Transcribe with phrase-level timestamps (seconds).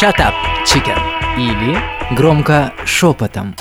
[0.00, 0.32] Shut up,
[0.64, 0.96] chicken.
[1.36, 1.76] Или
[2.14, 3.56] громко шепотом.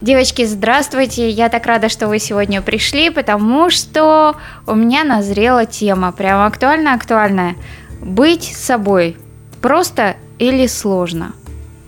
[0.00, 1.28] Девочки, здравствуйте!
[1.28, 7.56] Я так рада, что вы сегодня пришли, потому что у меня назрела тема, прям актуальная-актуальная.
[8.00, 9.16] Быть собой
[9.60, 11.32] просто или сложно?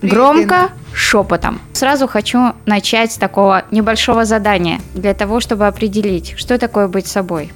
[0.01, 1.59] Громко, шепотом.
[1.73, 7.51] Сразу хочу начать с такого небольшого задания для того, чтобы определить, что такое быть собой.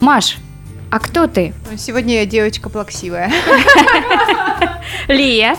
[0.00, 0.36] Маш,
[0.90, 1.54] а кто ты?
[1.76, 3.32] Сегодня я девочка плаксивая.
[5.08, 5.56] Лия.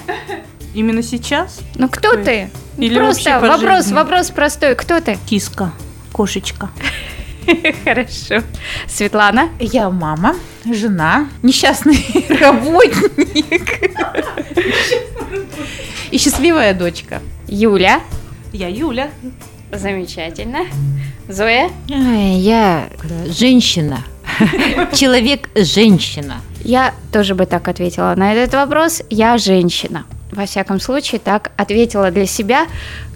[0.74, 1.60] Именно сейчас?
[1.76, 2.50] Ну кто ты?
[2.78, 3.96] Или Просто вопрос, жизни?
[3.96, 4.76] вопрос простой.
[4.76, 5.18] Кто ты?
[5.28, 5.72] Киска,
[6.12, 6.70] кошечка.
[7.84, 8.44] Хорошо.
[8.88, 9.50] Светлана.
[9.60, 12.06] Я мама, жена, несчастный
[12.40, 13.92] работник
[16.12, 17.22] и счастливая дочка.
[17.48, 18.02] Юля.
[18.54, 19.10] Я Юля.
[19.72, 20.66] Замечательно.
[21.28, 21.70] Зоя.
[21.88, 22.90] Я
[23.28, 24.04] женщина.
[24.94, 26.42] Человек-женщина.
[26.62, 29.02] Я тоже бы так ответила на этот вопрос.
[29.10, 30.06] Я женщина.
[30.32, 32.68] Во всяком случае, так ответила для себя,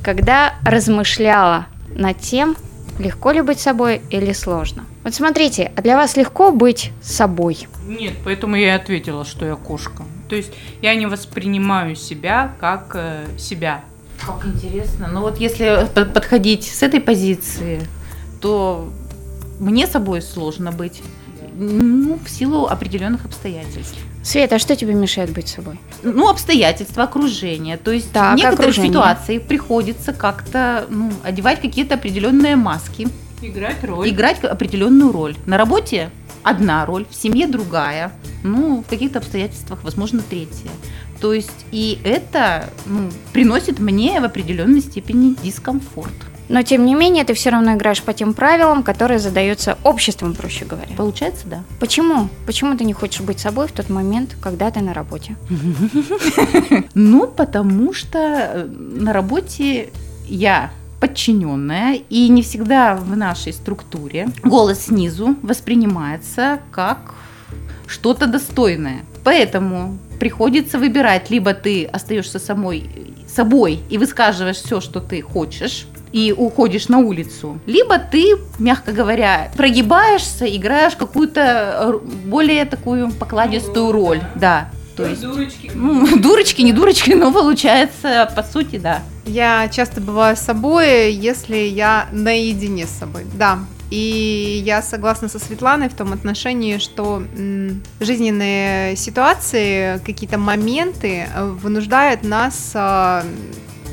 [0.01, 2.55] когда размышляла над тем,
[3.01, 4.85] легко ли быть собой или сложно.
[5.03, 7.67] Вот смотрите, а для вас легко быть собой?
[7.87, 10.03] Нет, поэтому я и ответила, что я кошка.
[10.29, 13.81] То есть я не воспринимаю себя как э, себя.
[14.25, 15.09] Как интересно.
[15.11, 17.81] Ну вот если по- подходить с этой позиции,
[18.39, 18.89] то
[19.59, 21.01] мне собой сложно быть.
[21.53, 23.97] Ну, в силу определенных обстоятельств.
[24.23, 25.79] Света, а что тебе мешает быть собой?
[26.03, 27.77] Ну, обстоятельства, окружение.
[27.77, 28.91] То есть Так, в некоторых окружение.
[28.91, 33.07] ситуациях приходится как-то ну, одевать какие-то определенные маски,
[33.41, 34.07] Играть роль.
[34.09, 35.35] играть определенную роль.
[35.47, 36.11] На работе
[36.43, 38.11] одна роль, в семье другая,
[38.43, 40.69] ну, в каких-то обстоятельствах, возможно, третья.
[41.19, 46.13] То есть и это ну, приносит мне в определенной степени дискомфорт.
[46.51, 50.65] Но тем не менее, ты все равно играешь по тем правилам, которые задаются обществом, проще
[50.65, 50.93] говоря.
[50.97, 51.63] Получается, да?
[51.79, 52.27] Почему?
[52.45, 55.35] Почему ты не хочешь быть собой в тот момент, когда ты на работе?
[56.93, 59.89] Ну, потому что э, на работе
[60.27, 67.15] я подчиненная, и не всегда в нашей структуре голос снизу воспринимается как
[67.87, 69.03] что-то достойное.
[69.23, 72.89] Поэтому приходится выбирать, либо ты остаешься самой
[73.27, 79.51] собой и высказываешь все, что ты хочешь, и уходишь на улицу, либо ты, мягко говоря,
[79.55, 84.69] прогибаешься, играешь какую-то э, более такую покладистую роль, да.
[84.95, 85.23] То есть,
[85.73, 89.01] ну, дурочки, не дурочки, но получается, по сути, да.
[89.25, 93.25] Я часто бываю собой, если я наедине с собой.
[93.35, 93.59] Да.
[93.89, 97.23] И я согласна со Светланой в том отношении, что
[97.99, 103.23] жизненные ситуации, какие-то моменты вынуждают нас э,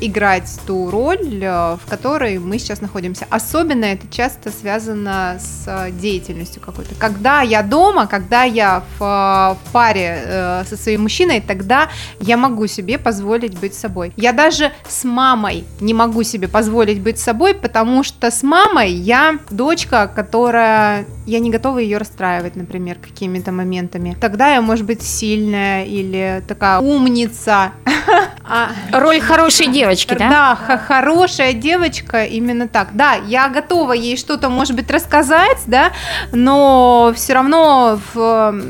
[0.01, 3.25] играть ту роль, э, в которой мы сейчас находимся.
[3.29, 6.95] Особенно это часто связано с э, деятельностью какой-то.
[6.95, 11.89] Когда я дома, когда я в, э, в паре со своим мужчиной, тогда
[12.19, 14.13] я могу себе позволить быть собой.
[14.15, 19.39] Я даже с мамой не могу себе позволить быть собой, потому что с мамой я
[19.49, 21.05] дочка, которая...
[21.25, 24.17] Я не готова ее расстраивать, например, какими-то моментами.
[24.19, 27.71] Тогда я, может быть, сильная или такая умница.
[28.49, 30.57] А Роль хорошей девочки, да?
[30.67, 32.89] да, хорошая девочка, именно так.
[32.93, 35.91] Да, я готова ей что-то, может быть, рассказать, да,
[36.31, 38.61] но все равно в,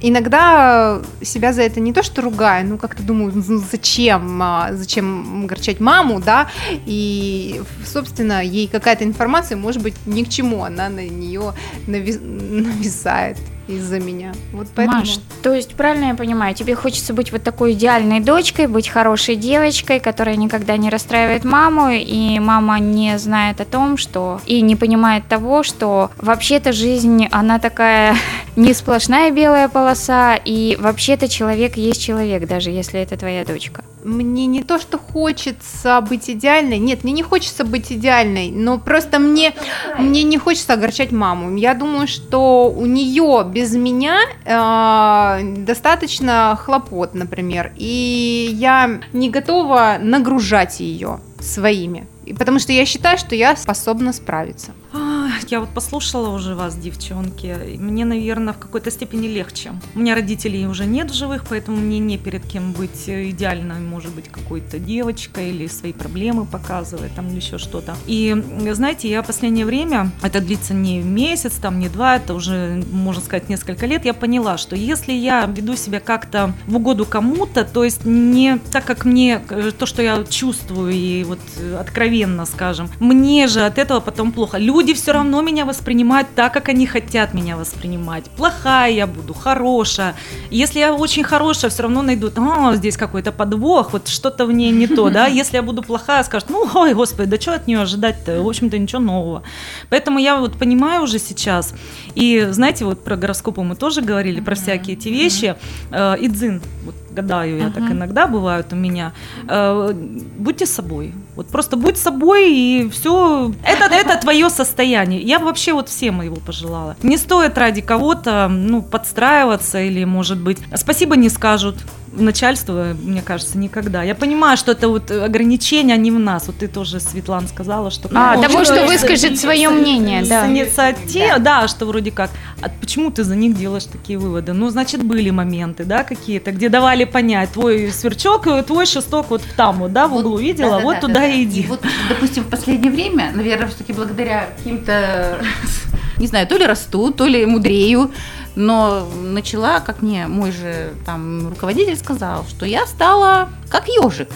[0.00, 5.44] иногда себя за это не то что ругаю, ну как-то думаю, ну, зачем, а, зачем
[5.44, 6.48] огорчать маму, да,
[6.86, 11.52] и, собственно, ей какая-то информация, может быть, ни к чему, она на нее
[11.86, 13.36] нависает
[13.68, 14.32] из-за меня.
[14.52, 15.00] Вот поэтому...
[15.00, 19.36] Маш, то есть правильно я понимаю, тебе хочется быть вот такой идеальной дочкой, быть хорошей
[19.36, 24.40] девочкой, которая никогда не расстраивает маму, и мама не знает о том, что...
[24.46, 28.16] и не понимает того, что вообще-то жизнь, она такая
[28.56, 33.84] не сплошная белая полоса, и вообще-то человек есть человек, даже если это твоя дочка.
[34.04, 39.18] Мне не то, что хочется быть идеальной, нет, мне не хочется быть идеальной, но просто
[39.18, 39.54] мне,
[39.98, 41.56] мне не хочется огорчать маму.
[41.56, 49.98] Я думаю, что у нее без меня э, достаточно хлопот, например, и я не готова
[50.00, 52.06] нагружать ее своими.
[52.38, 54.72] Потому что я считаю, что я способна справиться.
[54.92, 55.07] А,
[55.48, 57.76] Я вот послушала уже вас, девчонки.
[57.78, 59.72] Мне, наверное, в какой-то степени легче.
[59.94, 63.80] У меня родителей уже нет в живых, поэтому мне не перед кем быть э, идеальной,
[63.80, 67.96] может быть, какой-то девочкой или свои проблемы показывать, там, еще что-то.
[68.06, 68.34] И,
[68.72, 73.22] знаете, я в последнее время, это длится не месяц, там, не два, это уже, можно
[73.22, 77.84] сказать, несколько лет, я поняла, что если я веду себя как-то в угоду кому-то, то
[77.84, 82.88] есть не так, как мне, э, то, что я чувствую и вот э, откровенно, скажем,
[83.00, 84.58] мне же от этого потом плохо.
[84.58, 88.24] Люди все равно меня воспринимают так, как они хотят меня воспринимать.
[88.36, 90.14] Плохая я буду, хорошая.
[90.50, 94.70] Если я очень хорошая, все равно найдут, а, здесь какой-то подвох, вот что-то в ней
[94.70, 95.26] не то, да.
[95.40, 98.42] Если я буду плохая, скажут, ну, ой, господи, да что от нее ожидать-то?
[98.42, 99.42] В общем-то, ничего нового.
[99.90, 101.74] Поэтому я вот понимаю уже сейчас,
[102.14, 105.56] и знаете, вот про гороскопы мы тоже говорили, про всякие эти вещи.
[105.90, 109.12] Э, Идзин, вот гадаю я так иногда, бывают у меня.
[109.48, 109.92] Э,
[110.38, 111.14] Будьте собой.
[111.38, 113.52] Вот просто будь собой, и все.
[113.62, 115.22] Это, это твое состояние.
[115.22, 116.96] Я вообще вот всем его пожелала.
[117.04, 121.76] Не стоит ради кого-то ну, подстраиваться или, может быть, спасибо не скажут
[122.12, 124.02] начальство, мне кажется, никогда.
[124.02, 126.46] Я понимаю, что это вот ограничения, они в нас.
[126.46, 128.08] Вот ты тоже, Светлана, сказала, что...
[128.14, 130.46] А, ну, того, что с- выскажет свое мнение, с да.
[130.46, 131.68] инициатив- да.
[131.68, 132.30] что вроде как.
[132.60, 134.52] А почему ты за них делаешь такие выводы?
[134.52, 139.42] Ну, значит, были моменты, да, какие-то, где давали понять, твой сверчок, э, твой шесток вот
[139.56, 141.26] там вот, да, в Вот, углу видела, да-да-да, вот туда да-да.
[141.26, 141.66] и иди.
[141.68, 145.38] Вот, допустим, в последнее время, наверное, все-таки благодаря каким-то,
[146.18, 148.10] не знаю, то ли расту, то ли мудрею,
[148.58, 154.28] но начала, как мне мой же там руководитель сказал, что я стала как ежик.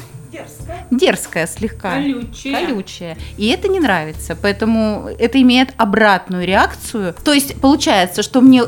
[0.91, 1.93] Дерзкая слегка.
[1.93, 2.55] Колючая.
[2.67, 3.19] колючая.
[3.37, 4.37] И это не нравится.
[4.41, 7.15] Поэтому это имеет обратную реакцию.
[7.25, 8.63] То есть получается, что мне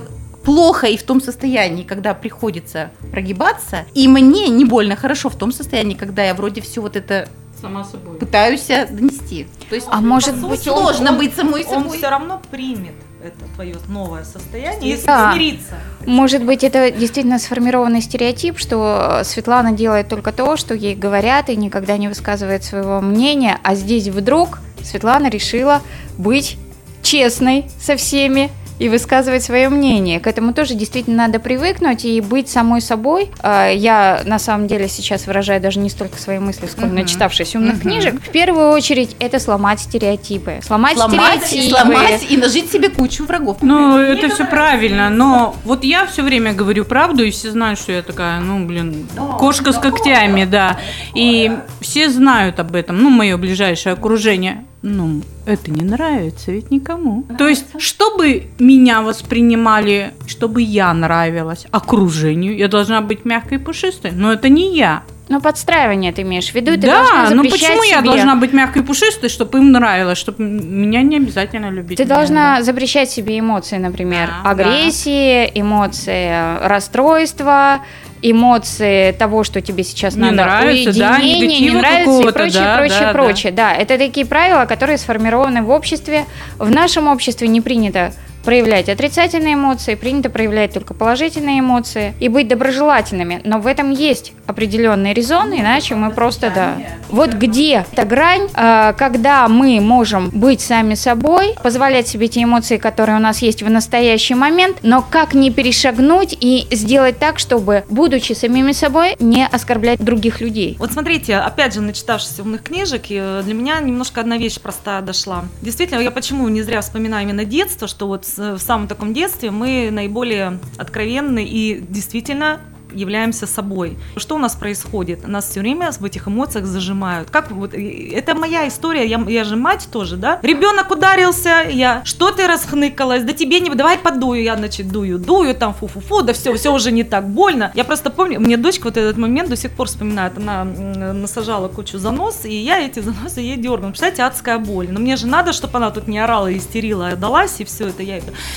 [0.45, 5.53] плохо и в том состоянии, когда приходится прогибаться, и мне не больно хорошо в том
[5.53, 7.29] состоянии, когда я вроде все вот это
[7.59, 8.19] Сама собой.
[8.19, 9.47] пытаюсь донести.
[9.71, 11.97] То есть А может быть, он- сложно он- быть самой Он собой.
[11.99, 12.93] все равно примет
[13.25, 15.33] это твое новое состояние, если Да.
[15.33, 15.75] смириться.
[16.05, 21.57] Может быть, это действительно сформированный стереотип, что Светлана делает только то, что ей говорят, и
[21.57, 25.81] никогда не высказывает своего мнения, а здесь вдруг Светлана решила
[26.19, 26.59] быть
[27.03, 30.19] честной со всеми и высказывать свое мнение.
[30.21, 33.31] К этому тоже действительно надо привыкнуть и быть самой собой.
[33.43, 36.97] А, Я на самом деле сейчас выражаю даже не столько свои мысли, сколько Мгм.
[36.97, 37.81] начитавшись умных Мгм.
[37.83, 38.15] книжек.
[38.23, 40.61] В первую очередь это сломать стереотипы.
[40.63, 41.77] Сломать, Сломать, стереотипы.
[41.77, 43.59] сломать и нажить себе кучу врагов.
[43.63, 47.93] Ну, это все правильно, но вот я все время говорю правду, и все знают, что
[47.93, 49.07] я такая, ну, блин,
[49.39, 50.79] кошка с когтями, да.
[51.15, 54.65] И все знают об этом, ну, мое ближайшее окружение.
[54.87, 57.25] Ну, это не нравится ведь никому.
[57.39, 64.11] То есть, чтобы меня воспринимали, чтобы я нравилась окружению, я должна быть мягкой и пушистой,
[64.13, 65.03] но это не я.
[65.31, 68.53] Ну, подстраивание ты имеешь в виду, ты да, должна ну почему я себе- должна быть
[68.53, 71.97] мягкой и пушистой, чтобы им нравилось, чтобы меня не обязательно любить?
[71.97, 77.81] Ты меня, должна запрещать себе эмоции, например, Да, агрессии, эмоции расстройства,
[78.31, 83.01] эмоции того, что тебе сейчас Не надо, нравится, да, не нравится и прочее, да, прочее,
[83.01, 83.13] да, да.
[83.13, 83.53] прочее.
[83.53, 83.75] Да.
[83.75, 86.25] это такие правила, которые сформированы в обществе.
[86.59, 88.13] В нашем обществе не принято
[88.45, 93.41] проявлять отрицательные эмоции, принято проявлять только положительные эмоции и быть доброжелательными.
[93.45, 96.75] Но в этом есть определенный резон, иначе мы просто, да.
[97.09, 102.77] Вот где эта грань, э, когда мы можем быть сами собой, позволять себе те эмоции,
[102.77, 107.85] которые у нас есть в настоящий момент, но как не перешагнуть и сделать так, чтобы,
[107.89, 110.77] будучи самими собой, не оскорблять других людей.
[110.79, 115.45] Вот смотрите, опять же, начитавшись умных книжек, э, для меня немножко одна вещь простая дошла.
[115.63, 119.91] Действительно, я почему не зря вспоминаю именно детство, что вот в самом таком детстве мы
[119.91, 122.61] наиболее откровенны и действительно
[122.95, 123.97] являемся собой.
[124.17, 125.27] Что у нас происходит?
[125.27, 127.31] Нас все время в этих эмоциях зажимают.
[127.31, 130.39] Как вот это моя история, я, я же мать тоже, да?
[130.43, 133.23] Ребенок ударился, я что ты расхныкалась?
[133.23, 136.93] Да тебе не давай подую, я значит дую, дую там фу-фу-фу, да все, все уже
[136.93, 137.73] не так больно.
[137.75, 141.99] Я просто помню, мне дочка вот этот момент до сих пор вспоминает, она насажала кучу
[141.99, 143.89] занос, и я эти заносы ей дергала.
[143.89, 144.89] Представляете, адская боль.
[144.91, 147.89] Но мне же надо, чтобы она тут не орала и истерила, а далась, и все
[147.89, 148.15] это я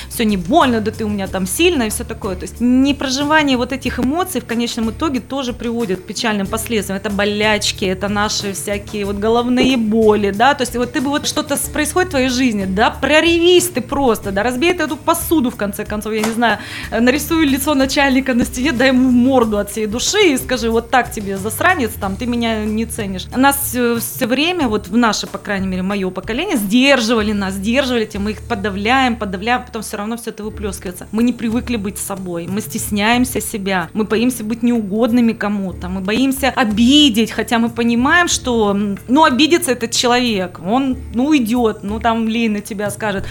[0.10, 2.36] все не больно, да ты у меня там сильная и все такое.
[2.36, 7.00] То есть не проживание вот этих эмоций в конечном итоге тоже приводит к печальным последствиям.
[7.00, 11.28] Это болячки, это наши всякие вот головные боли, да, то есть вот ты бы вот
[11.28, 15.56] что-то происходит в твоей жизни, да, проревись ты просто, да, разбей ты эту посуду в
[15.56, 16.60] конце концов, я не знаю,
[16.92, 20.90] э, нарисуй лицо начальника на стене, дай ему морду от всей души и скажи, вот
[20.90, 23.26] так тебе, засранец, там, ты меня не ценишь.
[23.36, 28.20] Нас все, время, вот в наше, по крайней мере, мое поколение, сдерживали нас, сдерживали, те,
[28.20, 31.08] мы их подавляем, подавляем, потом все равно все это выплескивается.
[31.12, 36.50] Мы не привыкли быть собой, мы стесняемся себя, мы боимся быть неугодными кому-то, мы боимся
[36.50, 38.76] обидеть, хотя мы понимаем, что,
[39.08, 43.26] ну, обидится этот человек, он, ну, уйдет, ну, там, Лей на тебя скажет,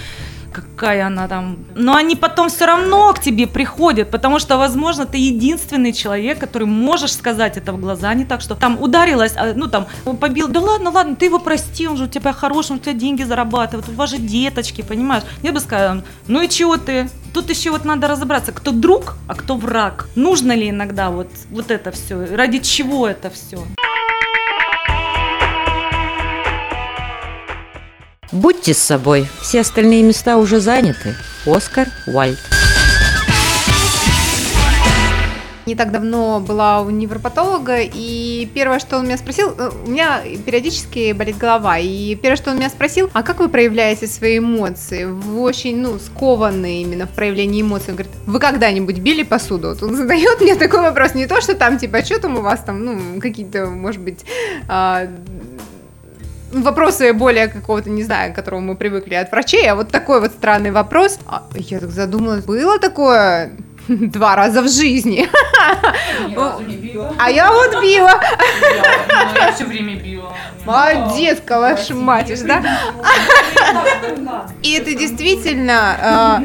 [0.53, 1.59] какая она там.
[1.75, 6.67] Но они потом все равно к тебе приходят, потому что, возможно, ты единственный человек, который
[6.67, 9.87] можешь сказать это в глаза, не так, что там ударилась, а, ну там
[10.21, 10.49] побил.
[10.49, 13.23] Да ладно, ладно, ты его прости, он же у тебя хороший, он у тебя деньги
[13.23, 15.25] зарабатывает, у вас же деточки, понимаешь?
[15.43, 17.09] Я бы сказала, ну и чего ты?
[17.35, 20.09] Тут еще вот надо разобраться, кто друг, а кто враг.
[20.15, 22.25] Нужно ли иногда вот, вот это все?
[22.35, 23.59] Ради чего это все?
[28.37, 29.26] Будьте с собой.
[29.40, 31.14] Все остальные места уже заняты.
[31.47, 32.38] Оскар Уальд.
[35.64, 40.23] Не так давно была у невропатолога, и первое, что он меня спросил, э, у меня
[40.45, 45.07] периодически болит голова, и первое, что он меня спросил, а как вы проявляете свои эмоции?
[45.07, 47.88] Вы очень, ну, скованы именно в проявлении эмоций.
[47.88, 49.71] Он говорит, вы когда-нибудь били посуду?
[49.71, 52.61] Вот он задает мне такой вопрос, не то, что там, типа, что там у вас
[52.61, 54.21] там, ну, какие-то, может быть,
[54.69, 55.09] а,
[56.53, 60.33] вопросы более какого-то, не знаю, к которому мы привыкли от врачей, а вот такой вот
[60.33, 61.19] странный вопрос.
[61.26, 63.53] А я так задумалась, было такое
[63.88, 65.29] два раза в жизни.
[67.19, 68.21] А я вот била.
[69.35, 70.35] Я все время била.
[70.65, 72.62] Молодец, калашматишь, да?
[74.62, 76.43] И это действительно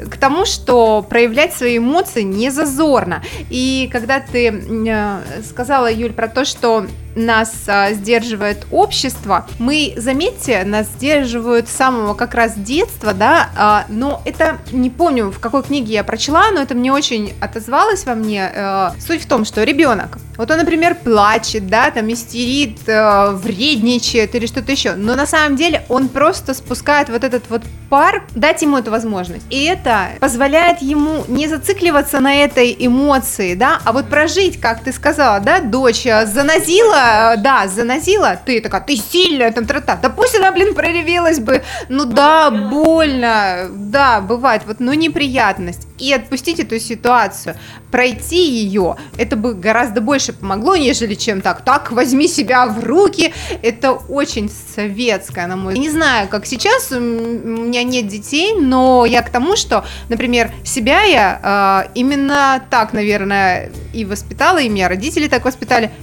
[0.00, 3.22] э, к тому, что проявлять свои эмоции не зазорно.
[3.50, 6.86] И когда ты э, сказала, Юль, про то, что
[7.16, 13.84] нас а, сдерживает общество, мы, заметьте, нас сдерживают с самого как раз детства, да, а,
[13.88, 18.14] но это, не помню, в какой книге я прочла, но это мне очень отозвалось во
[18.14, 18.50] мне.
[18.54, 24.34] А, суть в том, что ребенок, вот он, например, плачет, да, там истерит, а, вредничает
[24.34, 28.62] или что-то еще, но на самом деле он просто спускает вот этот вот пар, дать
[28.62, 29.44] ему эту возможность.
[29.50, 34.92] И это позволяет ему не зацикливаться на этой эмоции, да, а вот прожить, как ты
[34.92, 39.98] сказала, да, дочь занозила Э, да, занозила, ты такая, ты сильная, там трата.
[40.00, 41.62] Да пусть она, блин, проревелась бы.
[41.88, 45.86] Ну да, больно, да, бывает, вот, ну неприятность.
[45.98, 47.56] И отпустить эту ситуацию,
[47.90, 51.62] пройти ее, это бы гораздо больше помогло, нежели чем так.
[51.62, 53.32] Так, возьми себя в руки.
[53.62, 55.86] Это очень советское, на мой взгляд.
[55.86, 61.02] Не знаю, как сейчас, у меня нет детей, но я к тому, что, например, себя
[61.02, 65.90] я э, именно так, наверное, и воспитала, и меня родители так воспитали–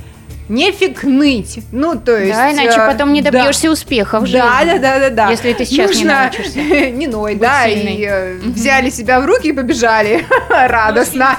[0.52, 1.60] нефиг ныть.
[1.72, 2.34] Ну, то есть...
[2.34, 3.72] Да, иначе э, потом не добьешься да.
[3.72, 4.40] успеха в жизни.
[4.40, 5.30] Да, да, да, да, да.
[5.32, 6.60] Если ты сейчас Нужно не научишься.
[6.92, 7.96] не ной, да, сильной.
[7.96, 11.38] и э, взяли себя в руки и побежали радостно.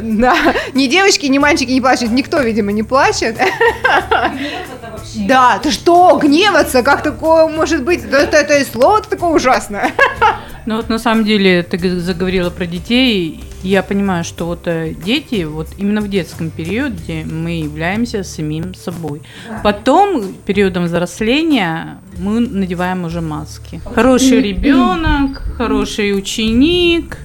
[0.00, 0.36] Не да.
[0.72, 2.10] Ни девочки, ни мальчики не плачут.
[2.10, 3.36] Никто, видимо, не плачет.
[5.14, 6.82] Да, ты что, гневаться?
[6.82, 8.02] Как такое может быть?
[8.04, 9.92] Это, это и слово такое ужасное.
[10.66, 15.44] Ну вот на самом деле ты заговорила про детей, я понимаю, что вот э, дети,
[15.44, 19.22] вот именно в детском периоде мы являемся самим собой.
[19.62, 23.80] Потом, периодом взросления, мы надеваем уже маски.
[23.94, 27.18] Хороший ребенок, хороший ученик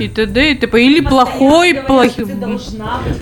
[0.00, 0.52] и т.д.
[0.52, 0.82] и т.п.
[0.82, 2.26] Или плохой, плохой,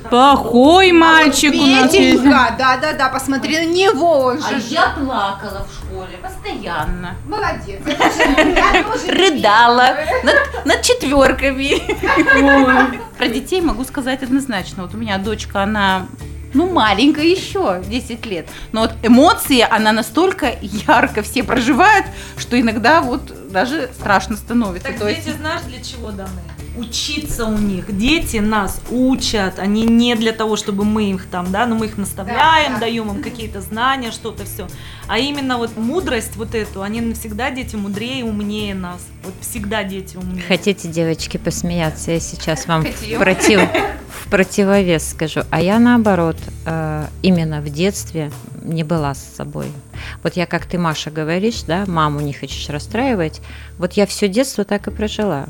[0.08, 2.22] плохой мальчик у нас есть.
[2.22, 4.44] Да-да-да, посмотри на него, он же...
[4.54, 5.81] А я плакала в школе
[6.22, 7.16] постоянно.
[7.26, 7.80] Молодец.
[9.08, 11.80] Рыдала над, над четверками.
[13.16, 14.82] Про детей могу сказать однозначно.
[14.82, 16.06] Вот у меня дочка, она
[16.54, 18.48] ну, маленькая еще, 10 лет.
[18.72, 22.04] Но вот эмоции она настолько ярко все проживает,
[22.36, 24.88] что иногда вот даже страшно становится.
[24.88, 25.38] Так То дети есть...
[25.38, 26.40] знаешь, для чего даны?
[26.76, 27.96] Учиться у них.
[27.96, 31.98] Дети нас учат, они не для того, чтобы мы их там, да, но мы их
[31.98, 32.80] наставляем, да, да.
[32.80, 34.66] даем им какие-то знания, что-то все.
[35.08, 39.02] А именно вот мудрость вот эту, они всегда дети мудрее и умнее нас.
[39.24, 40.44] Вот всегда дети умнее.
[40.46, 42.12] Хотите, девочки, посмеяться?
[42.12, 43.60] Я сейчас вам в, против,
[44.08, 45.42] в противовес скажу.
[45.50, 46.36] А я наоборот,
[46.66, 49.66] э, именно в детстве не была с собой.
[50.22, 53.40] Вот я, как ты, Маша, говоришь, да, маму не хочешь расстраивать.
[53.78, 55.46] Вот я все детство так и прожила.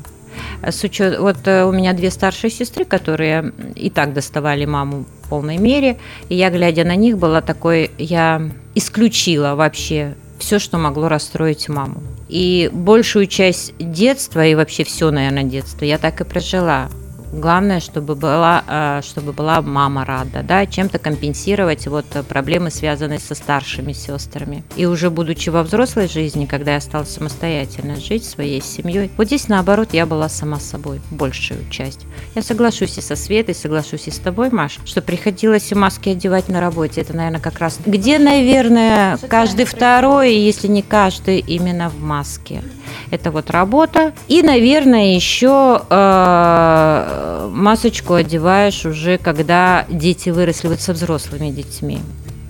[0.61, 5.29] С учет, вот э, у меня две старшие сестры, которые и так доставали маму в
[5.29, 5.97] полной мере,
[6.29, 8.41] и я, глядя на них, была такой, я
[8.75, 12.03] исключила вообще все, что могло расстроить маму.
[12.27, 16.89] И большую часть детства и вообще все, наверное, детство я так и прожила.
[17.33, 23.33] Главное, чтобы была, э, чтобы была мама рада, да, чем-то компенсировать вот проблемы, связанные со
[23.33, 24.63] старшими сестрами.
[24.75, 29.47] И уже будучи во взрослой жизни, когда я стала самостоятельно жить своей семьей, вот здесь
[29.47, 32.01] наоборот я была сама собой, большую часть.
[32.35, 36.49] Я соглашусь и со Светой, соглашусь и с тобой, Маш, что приходилось и маски одевать
[36.49, 37.01] на работе.
[37.01, 42.61] Это, наверное, как раз где, наверное, каждый второй, если не каждый, именно в маске.
[43.09, 44.13] Это вот работа.
[44.27, 51.99] И, наверное, еще э, масочку одеваешь уже, когда дети выросли вот со взрослыми детьми.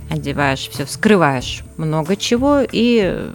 [0.10, 2.60] Одеваешь все, вскрываешь много чего.
[2.72, 3.32] И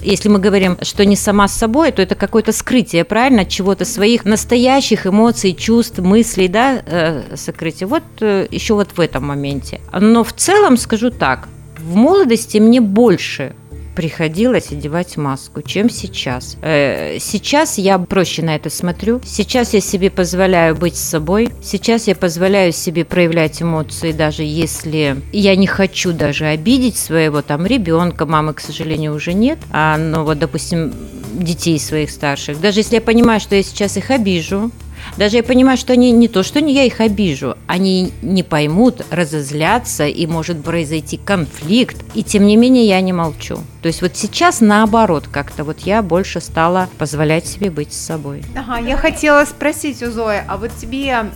[0.00, 4.24] если мы говорим, что не сама с собой, то это какое-то скрытие, правильно, чего-то своих
[4.24, 7.88] настоящих эмоций, чувств, мыслей, да, э, сокрытие.
[7.88, 9.80] Вот э, еще вот в этом моменте.
[9.92, 13.54] Но в целом скажу так, в молодости мне больше
[13.94, 16.56] приходилось одевать маску, чем сейчас.
[16.62, 19.20] Э, сейчас я проще на это смотрю.
[19.24, 21.50] Сейчас я себе позволяю быть собой.
[21.62, 27.66] Сейчас я позволяю себе проявлять эмоции, даже если я не хочу даже обидеть своего там
[27.66, 28.26] ребенка.
[28.26, 29.58] Мамы, к сожалению, уже нет.
[29.70, 30.92] А, ну вот, допустим,
[31.32, 32.60] детей своих старших.
[32.60, 34.70] Даже если я понимаю, что я сейчас их обижу,
[35.16, 39.04] даже я понимаю, что они не то, что не я их обижу, они не поймут,
[39.10, 41.96] разозлятся, и может произойти конфликт.
[42.14, 43.58] И тем не менее я не молчу.
[43.82, 48.42] То есть вот сейчас наоборот как-то вот я больше стала позволять себе быть с собой.
[48.56, 51.26] Ага, я хотела спросить у Зои, а вот тебе,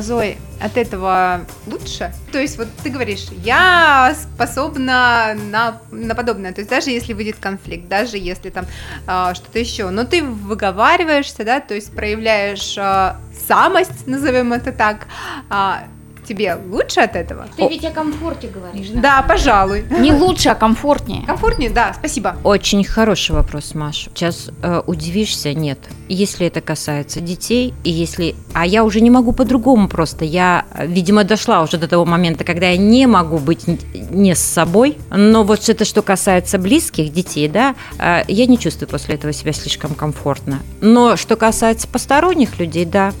[0.00, 2.12] Зои, от этого лучше?
[2.32, 7.36] То есть вот ты говоришь, я способна на, на подобное, то есть даже если выйдет
[7.40, 8.66] конфликт, даже если там
[9.06, 15.06] а, что-то еще, но ты выговариваешься, да, то есть проявляешь а, самость, назовем это так,
[15.50, 15.84] а,
[16.24, 17.46] тебе лучше от этого?
[17.56, 18.88] Ты ведь о комфорте говоришь.
[18.94, 19.84] Да, пожалуй.
[19.90, 21.24] Не лучше, а комфортнее.
[21.26, 22.36] Комфортнее, да, спасибо.
[22.44, 24.08] Очень хороший вопрос, Маш.
[24.14, 25.78] Сейчас э, удивишься, нет.
[26.08, 28.34] Если это касается детей, и если...
[28.52, 30.24] А я уже не могу по-другому просто.
[30.24, 34.98] Я, видимо, дошла уже до того момента, когда я не могу быть не с собой.
[35.10, 39.52] Но вот это, что касается близких детей, да, э, я не чувствую после этого себя
[39.52, 40.60] слишком комфортно.
[40.80, 43.12] Но что касается посторонних людей, да,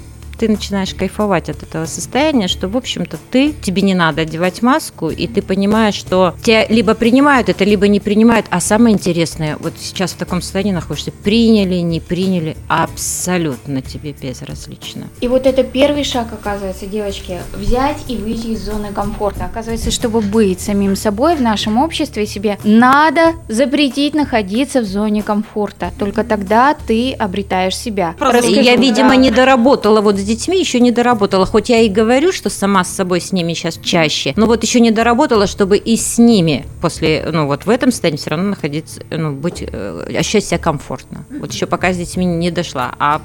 [0.44, 5.08] ты начинаешь кайфовать от этого состояния, что, в общем-то, ты, тебе не надо одевать маску,
[5.08, 8.44] и ты понимаешь, что тебя либо принимают это, либо не принимают.
[8.50, 15.04] А самое интересное, вот сейчас в таком состоянии находишься, приняли, не приняли, абсолютно тебе безразлично.
[15.22, 19.46] И вот это первый шаг, оказывается, девочки, взять и выйти из зоны комфорта.
[19.46, 25.90] Оказывается, чтобы быть самим собой в нашем обществе, себе надо запретить находиться в зоне комфорта.
[25.98, 28.14] Только тогда ты обретаешь себя.
[28.18, 31.46] Просто я, видимо, не доработала вот с детьми, еще не доработала.
[31.46, 34.80] Хоть я и говорю, что сама с собой с ними сейчас чаще, но вот еще
[34.80, 39.02] не доработала, чтобы и с ними после, ну вот в этом состоянии все равно находиться,
[39.10, 41.24] ну, быть, э, ощущать себя комфортно.
[41.30, 43.20] Вот еще пока с детьми не дошла, а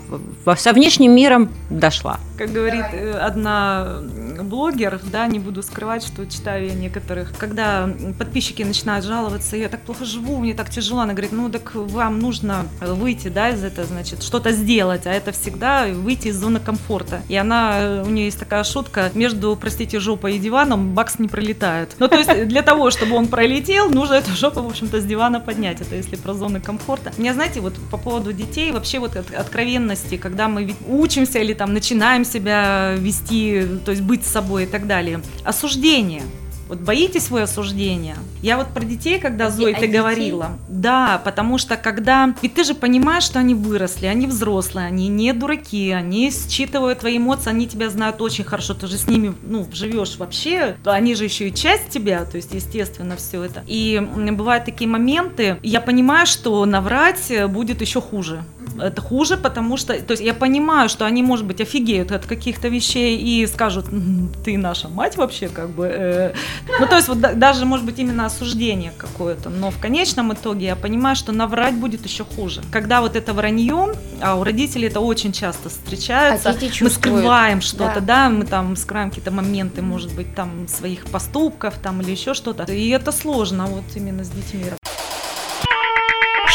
[0.58, 2.20] со внешним миром дошла.
[2.38, 4.00] Как говорит э, одна
[4.42, 9.82] блогер, да, не буду скрывать, что читаю я некоторых, когда подписчики начинают жаловаться, я так
[9.82, 13.88] плохо живу, мне так тяжело, она говорит, ну так вам нужно выйти, да, из этого,
[13.88, 16.89] значит, что-то сделать, а это всегда выйти из зоны комфорта.
[17.30, 21.28] И она, э, у нее есть такая шутка, между, простите, жопой и диваном бакс не
[21.28, 21.96] пролетает.
[22.00, 25.40] Ну, то есть для того, чтобы он пролетел, нужно эту жопу, в общем-то, с дивана
[25.40, 25.82] поднять.
[25.82, 27.12] Это если про зоны комфорта.
[27.18, 31.74] Меня, знаете, вот по поводу детей, вообще вот от- откровенности, когда мы учимся или там
[31.74, 35.22] начинаем себя вести, то есть быть собой и так далее.
[35.44, 36.24] Осуждение.
[36.70, 38.16] Вот боитесь вы осуждения?
[38.44, 39.98] Я вот про детей, когда Зои а ты детей?
[39.98, 40.52] говорила.
[40.68, 42.36] Да, потому что когда...
[42.44, 47.18] Ведь ты же понимаешь, что они выросли, они взрослые, они не дураки, они считывают твои
[47.18, 51.16] эмоции, они тебя знают очень хорошо, ты же с ними, ну, живешь вообще, то они
[51.16, 53.64] же еще и часть тебя, то есть, естественно, все это.
[53.66, 54.00] И
[54.32, 58.44] бывают такие моменты, я понимаю, что наврать будет еще хуже.
[58.80, 62.68] Это хуже, потому что, то есть я понимаю, что они, может быть, офигеют от каких-то
[62.68, 65.88] вещей и скажут, «М, ты наша мать вообще, как бы.
[65.92, 66.34] э».
[66.80, 69.50] Ну, то есть вот да- даже, может быть, именно осуждение какое-то.
[69.50, 72.62] Но в конечном итоге я понимаю, что наврать будет еще хуже.
[72.72, 78.02] Когда вот это вранье, а у родителей это очень часто встречается, А мы скрываем что-то,
[78.02, 78.28] Да.
[78.28, 78.30] да.
[78.30, 82.64] мы там скрываем какие-то моменты, может быть, там своих поступков там или еще что-то.
[82.64, 84.66] И это сложно вот именно с детьми.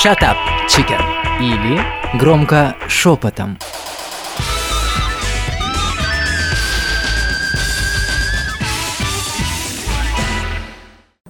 [0.04, 0.36] Shut up,
[0.68, 1.00] chicken.
[1.40, 1.80] Или
[2.18, 3.58] громко шепотом.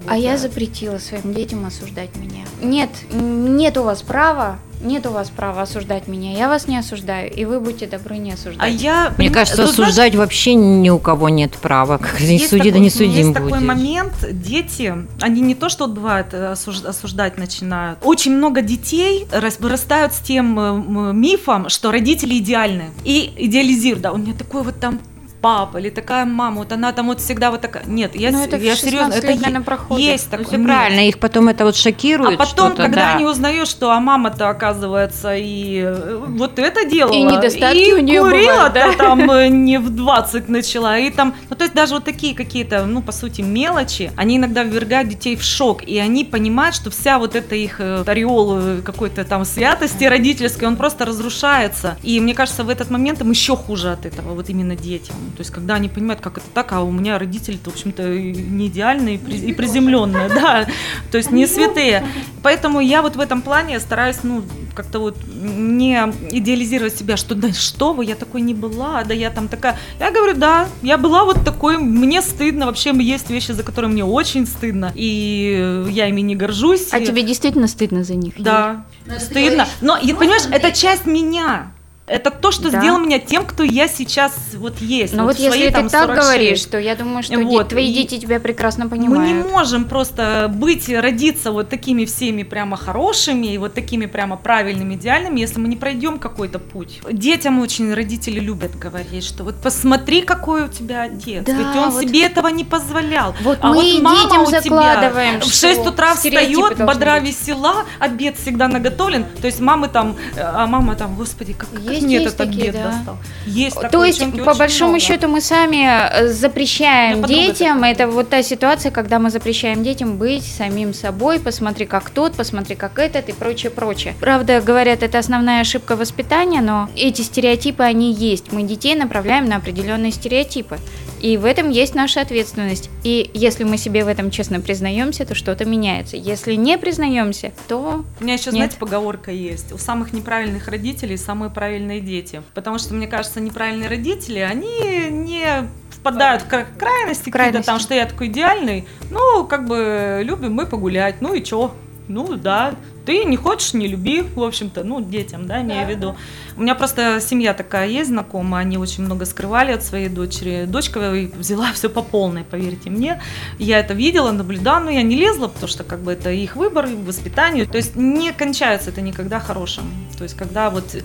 [0.06, 2.44] А я запретила своим детям осуждать меня.
[2.62, 6.32] Нет, нет у вас права, нет у вас права осуждать меня.
[6.36, 8.58] Я вас не осуждаю, и вы будьте добры не осуждать.
[8.60, 9.14] А я...
[9.16, 11.98] Мне кажется, знаешь, осуждать вообще ни у кого нет права.
[11.98, 13.62] Как не суди, да такой- не судим Есть такой будешь.
[13.62, 17.98] момент, дети, они не то, что бывает э, осуж- осуждать начинают.
[18.02, 22.90] Очень много детей рас- вырастают с тем э, мифом, что родители идеальны.
[23.04, 25.00] И идеализируют, да, у меня такой вот там
[25.44, 27.82] папа или такая мама, вот она там вот всегда вот такая.
[27.86, 30.06] Нет, я, Ну, это я 16 серьезно, это е- проходит.
[30.06, 30.56] есть Ну, такое.
[30.58, 30.66] Нет.
[30.66, 32.38] правильно, их потом это вот А шокирует.
[32.38, 33.14] потом, что-то, когда да.
[33.16, 37.98] они узнают, что а мама-то оказывается и э, вот это делала, И недостатки и у
[37.98, 38.92] неё курила бывают, да?
[38.94, 42.86] там э, не в 20 начала, и там, ну то есть даже вот такие какие-то,
[42.86, 47.18] ну по сути мелочи, они иногда ввергают детей в шок, и они понимают, что вся
[47.18, 52.64] вот эта их э, ореол какой-то там святости родительской, он просто разрушается, и мне кажется,
[52.64, 55.14] в этот момент им еще хуже от этого, вот именно детям.
[55.36, 58.68] То есть, когда они понимают, как это так, а у меня родители-то, в общем-то, не
[58.68, 60.66] идеальные и при- и приземленные, да,
[61.10, 62.06] то есть не святые.
[62.42, 64.42] Поэтому я вот в этом плане стараюсь, ну,
[64.74, 65.96] как-то вот не
[66.30, 69.76] идеализировать себя, что да что вы, я такой не была, да я там такая.
[70.00, 74.04] Я говорю, да, я была вот такой, мне стыдно, вообще есть вещи, за которые мне
[74.04, 76.88] очень стыдно, и я ими не горжусь.
[76.92, 78.34] А и- тебе действительно стыдно за них?
[78.38, 78.84] Да,
[79.18, 79.66] стыдно.
[79.80, 81.72] Но, и, понимаешь, это часть меня.
[82.06, 82.80] Это то, что Да.
[82.80, 85.14] сделало меня тем, кто я сейчас вот есть.
[85.14, 86.26] Но вот в свои, если там, ты так 46.
[86.26, 89.50] говоришь, то я думаю, что Вот, твои и дети тебя прекрасно Мы не понимают.
[89.50, 95.40] можем просто быть, родиться вот такими всеми прямо хорошими и вот такими прямо правильными, идеальными,
[95.40, 97.00] если мы не пройдем какой-то путь.
[97.10, 101.88] Детям очень родители любят говорить, что вот посмотри, какой у тебя отец, Да, ведь он
[101.90, 103.34] вот- себе этого не позволял.
[103.40, 107.18] Вот а мы вот мама детям у тебя закладываем, в что 6 утра встает, бодра
[107.20, 107.30] быть.
[107.30, 109.24] весела, обед всегда наготовлен.
[109.40, 112.38] То есть мамы там, э, а мама там, господи, как, как Есть, мне есть этот
[112.38, 112.90] такие, обед да.
[112.90, 113.16] достал.
[113.46, 115.00] Есть То такое, есть, по большому много.
[115.00, 117.76] счету, мы сами э, запрещаем подруга детям.
[117.76, 117.92] такая.
[117.92, 121.40] Это вот та ситуация, когда мы запрещаем детям быть самим собой.
[121.40, 124.14] Посмотри, как тот, посмотри, как этот и прочее, прочее.
[124.20, 128.52] Правда, говорят, это основная ошибка воспитания, но эти стереотипы, они есть.
[128.52, 130.78] Мы детей направляем на определенные стереотипы.
[131.24, 132.90] И в этом есть наша ответственность.
[133.02, 136.18] И если мы себе в этом честно признаемся, то что-то меняется.
[136.18, 138.54] Если не признаемся, то У меня еще, Нет.
[138.56, 139.72] знаете, поговорка есть.
[139.72, 142.42] У самых неправильных родителей самые правильные дети.
[142.52, 145.46] Потому что, мне кажется, неправильные родители, они не
[145.88, 147.66] впадают в кра- крайности, какие-то крайности.
[147.66, 148.84] там, что я такой идеальный.
[149.10, 151.22] Ну, как бы, любим мы погулять.
[151.22, 151.72] Ну и чё?
[152.06, 152.74] Ну, да.
[153.06, 156.16] Ты не хочешь, не люби, в общем-то, ну, детям, да, имею в виду.
[156.56, 160.64] У меня просто семья такая есть знакомая, они очень много скрывали от своей дочери.
[160.66, 163.20] Дочка взяла все по полной, поверьте мне.
[163.58, 166.86] Я это видела, наблюдала, но я не лезла, потому что как бы это их выбор,
[166.86, 167.66] их воспитание.
[167.66, 169.84] То есть не кончается это никогда хорошим.
[170.16, 170.96] То есть когда вот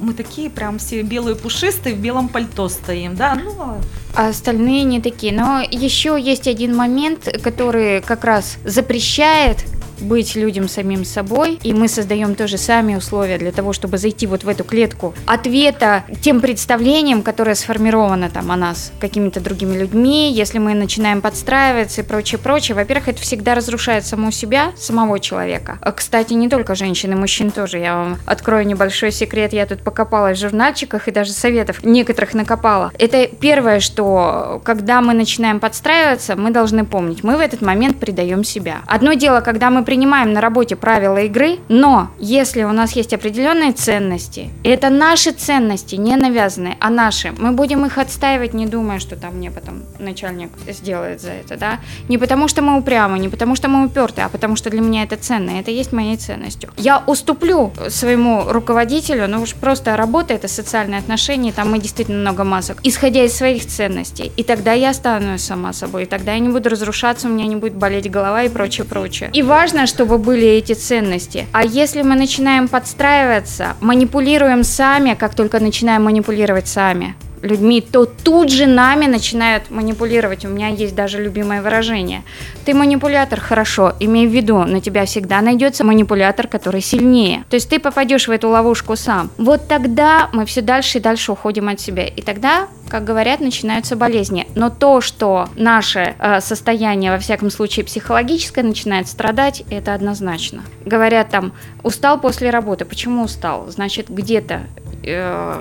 [0.00, 3.80] мы такие прям все белые пушистые в белом пальто стоим, да, ну, а
[4.16, 5.32] а остальные не такие.
[5.32, 9.64] Но еще есть один момент, который как раз запрещает
[10.00, 14.44] быть людям самим собой, и мы создаем тоже сами условия для того, чтобы зайти вот
[14.44, 20.58] в эту клетку ответа тем представлениям, которое сформировано там о нас какими-то другими людьми, если
[20.58, 25.78] мы начинаем подстраиваться и прочее, прочее, во-первых, это всегда разрушает саму себя, самого человека.
[25.80, 27.78] А, Кстати, не только женщин, и мужчин тоже.
[27.78, 32.92] Я вам открою небольшой секрет, я тут покопалась в журнальчиках и даже советов некоторых накопала.
[32.98, 38.44] Это первое, что когда мы начинаем подстраиваться, мы должны помнить, мы в этот момент предаем
[38.44, 38.82] себя.
[38.86, 43.72] Одно дело, когда мы принимаем на работе правила игры, но если у нас есть определенные
[43.72, 49.16] ценности, это наши ценности, не навязанные, а наши, мы будем их отстаивать, не думая, что
[49.16, 51.78] там мне потом начальник сделает за это, да?
[52.08, 55.02] Не потому что мы упрямы, не потому что мы уперты, а потому что для меня
[55.02, 56.70] это ценно, это есть моей ценностью.
[56.76, 62.44] Я уступлю своему руководителю, ну уж просто работа это социальные отношения, там мы действительно много
[62.44, 64.32] масок, исходя из своих ценностей.
[64.36, 67.56] И тогда я останусь сама собой, и тогда я не буду разрушаться, у меня не
[67.56, 69.30] будет болеть голова и прочее, прочее.
[69.32, 71.46] И важно, чтобы были эти ценности.
[71.52, 78.50] А если мы начинаем подстраиваться, манипулируем сами, как только начинаем манипулировать сами, людьми, то тут
[78.50, 80.44] же нами начинают манипулировать.
[80.44, 82.22] У меня есть даже любимое выражение.
[82.64, 87.44] Ты манипулятор, хорошо, имей в виду, на тебя всегда найдется манипулятор, который сильнее.
[87.50, 89.30] То есть ты попадешь в эту ловушку сам.
[89.38, 92.06] Вот тогда мы все дальше и дальше уходим от себя.
[92.06, 94.46] И тогда, как говорят, начинаются болезни.
[94.54, 100.62] Но то, что наше э, состояние, во всяком случае психологическое, начинает страдать, это однозначно.
[100.86, 101.52] Говорят там,
[101.82, 102.84] устал после работы.
[102.84, 103.66] Почему устал?
[103.68, 104.62] Значит, где-то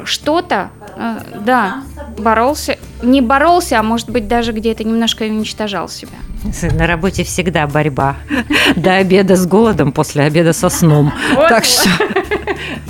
[0.05, 1.83] что-то, э, да,
[2.17, 6.17] боролся, не боролся, а может быть даже где-то немножко уничтожал себя.
[6.73, 8.17] На работе всегда борьба.
[8.75, 11.11] До обеда с голодом, после обеда со сном.
[11.49, 11.89] Так что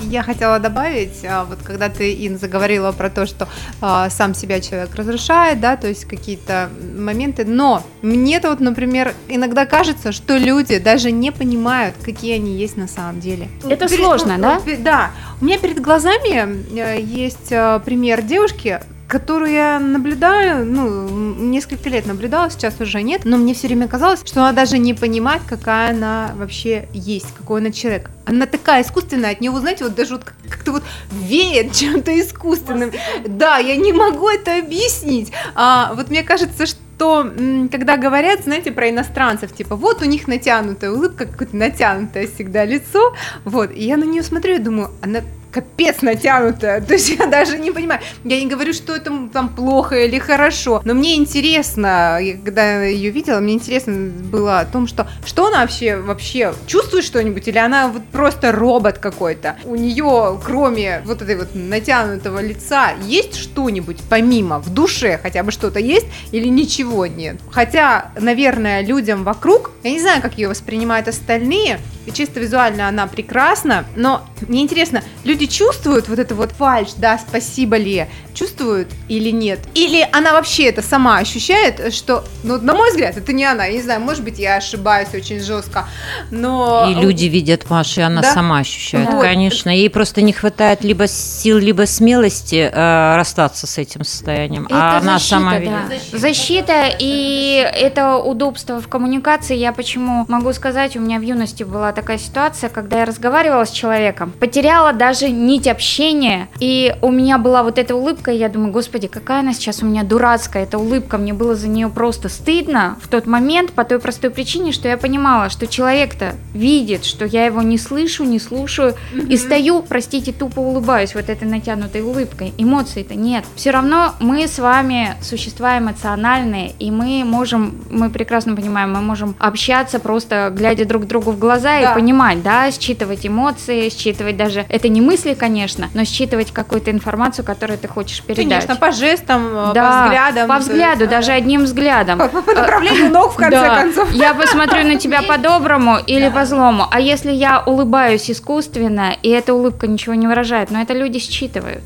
[0.02, 3.48] Я хотела добавить, а, вот когда ты, Ин, заговорила про то, что
[3.80, 9.66] а, сам себя человек разрушает, да, то есть какие-то моменты, но мне-то вот, например, иногда
[9.66, 13.48] кажется, что люди даже не понимают, какие они есть на самом деле.
[13.68, 14.60] Это Перед- сложно, да?
[14.64, 15.10] вот, Да.
[15.40, 22.06] У меня перед глазами э, есть э, пример девушки, которую я наблюдаю, ну, несколько лет
[22.06, 25.90] наблюдала, сейчас уже нет, но мне все время казалось, что она даже не понимает, какая
[25.90, 28.10] она вообще есть, какой она человек.
[28.26, 32.92] Она такая искусственная, от вы знаете, вот даже вот как- как-то вот веет чем-то искусственным.
[33.26, 35.32] Да, я не могу это объяснить.
[35.54, 40.26] А, вот мне кажется, что м, когда говорят, знаете, про иностранцев, типа, вот у них
[40.28, 43.14] натянутая улыбка, какое-то натянутое всегда лицо,
[43.44, 45.20] вот, и я на нее смотрю и думаю, она
[45.54, 46.80] капец натянутая.
[46.88, 48.00] То есть я даже не понимаю.
[48.24, 53.38] Я не говорю, что это там плохо или хорошо, но мне интересно, когда ее видела,
[53.38, 58.02] мне интересно было о том, что что она вообще вообще чувствует что-нибудь, или она вот
[58.06, 59.56] просто робот какой-то.
[59.64, 65.52] У нее, кроме вот этой вот натянутого лица, есть что-нибудь помимо в душе хотя бы
[65.52, 67.36] что-то есть или ничего нет.
[67.50, 71.78] Хотя, наверное, людям вокруг, я не знаю, как ее воспринимают остальные,
[72.12, 77.76] чисто визуально она прекрасна, но мне интересно, люди чувствуют вот это вот фальш, да, спасибо
[77.76, 79.60] ли, чувствуют или нет?
[79.74, 83.72] Или она вообще это сама ощущает, что, ну, на мой взгляд, это не она, я
[83.72, 85.86] не знаю, может быть, я ошибаюсь очень жестко,
[86.30, 86.86] но...
[86.90, 88.32] И люди видят Машу, и она Да?
[88.32, 89.20] сама ощущает, Вот.
[89.22, 89.70] конечно.
[89.70, 94.66] Ей просто не хватает либо сил, либо смелости э, расстаться с этим состоянием.
[94.70, 95.58] а Это она защита, сама да.
[95.58, 96.02] видит.
[96.12, 99.56] Защита и это удобство в коммуникации.
[99.56, 103.70] Я почему могу сказать, у меня в юности была такая ситуация, когда я разговаривала с
[103.70, 108.72] человеком, потеряла даже нить общения, и у меня была вот эта улыбка, и я думаю,
[108.72, 112.96] господи, какая она сейчас у меня дурацкая, эта улыбка, мне было за нее просто стыдно
[113.02, 117.46] в тот момент по той простой причине, что я понимала, что человек-то видит, что я
[117.46, 118.94] его не слышу, не слушаю,
[119.28, 122.52] и стою, простите, тупо улыбаюсь вот этой натянутой улыбкой.
[122.58, 123.44] Эмоций-то нет.
[123.56, 129.34] Все равно мы с вами существа эмоциональные, и мы можем, мы прекрасно понимаем, мы можем
[129.38, 131.92] общаться просто глядя друг другу в глаза Да.
[131.92, 137.44] и понимать, да, считывать эмоции, считывать даже, это не мысли, конечно, но считывать какую-то информацию,
[137.44, 138.44] которую ты хочешь передать.
[138.66, 140.48] Конечно, по жестам, э, да, по взглядам.
[140.48, 142.18] по есть, взгляду, э, даже одним взглядом.
[142.18, 143.82] По, по направлению ног, в конце Да.
[143.82, 144.12] концов.
[144.12, 146.86] Я посмотрю на тебя по-доброму или по-злому.
[146.90, 151.82] А если я улыбаюсь искусственно, и эта улыбка ничего не выражает, но это люди считывают.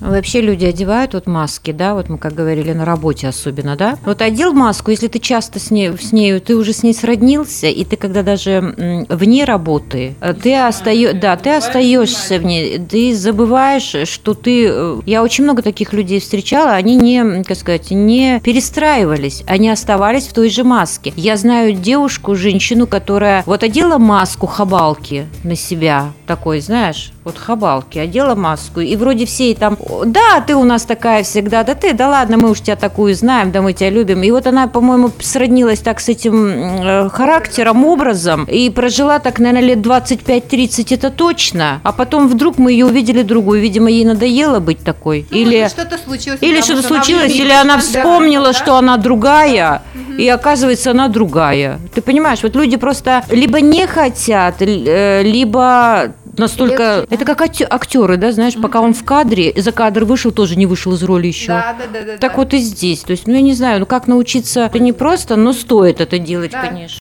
[0.00, 3.98] Вообще люди одевают вот маски, да, вот мы как говорили на работе особенно, да.
[4.04, 7.66] Вот одел маску, если ты часто с ней, с нею, ты уже с ней сроднился,
[7.66, 14.08] и ты когда даже вне работы, э, ты остаешь, да, ты остаешься ней, ты забываешь,
[14.08, 14.66] что ты.
[14.68, 20.26] э, Я очень много таких людей встречала, они не, как сказать, не перестраивались, они оставались
[20.26, 21.12] в той же маске.
[21.16, 27.98] Я знаю девушку, женщину, которая вот одела маску хабалки на себя, такой, знаешь, вот хабалки,
[27.98, 31.92] одела маску, и вроде все ей там, да, ты у нас такая всегда, да ты,
[31.92, 34.22] да ладно, мы уж тебя такую знаем, да мы тебя любим.
[34.22, 36.46] И вот она, по-моему, сроднилась так с этим
[36.84, 41.80] э, характером, образом, и прожила так, наверное, лет 25-30, это точно.
[41.82, 45.26] А потом вдруг мы ее увидели другую, видимо, ей надоело быть такой.
[45.32, 45.64] Или...
[45.64, 46.38] Ну, что-то случилось.
[46.40, 48.52] Или что-то случилось, или она Да, вспомнила, да.
[48.52, 49.82] что она другая,
[50.16, 51.80] и оказывается она другая.
[51.92, 57.00] Ты понимаешь, вот люди просто либо не хотят, э, либо настолько...
[57.00, 57.14] Легче.
[57.14, 60.66] Это как акте- актеры, да, знаешь, пока он в кадре, за кадр вышел, тоже не
[60.66, 61.48] вышел из роли еще.
[61.48, 62.18] Да, да, да, да.
[62.18, 62.36] Так да.
[62.38, 63.00] вот и здесь.
[63.00, 66.18] То есть, ну я не знаю, ну как научиться, это не просто, но стоит это
[66.18, 66.62] делать, Да.
[66.66, 66.98] конечно.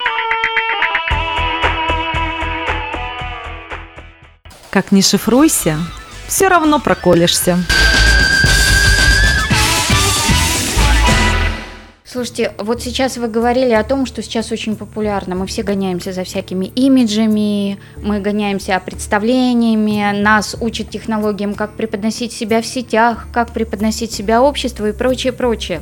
[4.69, 5.78] Как не шифруйся,
[6.28, 7.58] все равно проколешься.
[12.15, 15.36] Слушайте, вот сейчас вы говорили о том, что сейчас очень популярно.
[15.36, 22.62] Мы все гоняемся за всякими имиджами, мы гоняемся представлениями, нас учат технологиям, как преподносить себя
[22.62, 25.82] в сетях, как преподносить себя обществу и прочее, прочее.